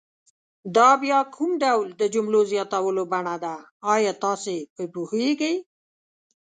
دا 0.75 0.89
بیا 1.03 1.19
کوم 1.35 1.51
ډول 1.63 1.87
د 1.99 2.01
جملو 2.13 2.41
زیاتولو 2.51 3.03
بڼه 3.11 3.35
ده 3.43 3.55
آیا 3.93 4.13
تاسې 4.23 4.55
په 4.75 4.83
پوهیږئ؟ 4.93 5.55